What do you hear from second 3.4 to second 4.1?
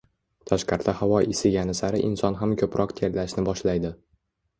boshlaydi